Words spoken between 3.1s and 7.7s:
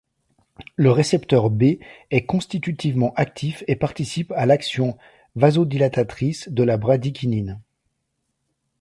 actif et participe à l’action vasodilatatrice de la bradykinine.